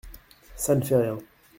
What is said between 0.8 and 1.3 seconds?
fait rien…